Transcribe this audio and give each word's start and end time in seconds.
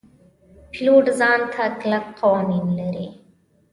پیلوټ 0.71 1.05
ځان 1.19 1.39
ته 1.53 1.63
کلک 1.81 2.05
قوانین 2.19 2.65
لري. 2.79 3.07